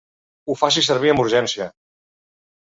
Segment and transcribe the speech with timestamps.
[0.49, 1.69] Ho faci servir amb urgència.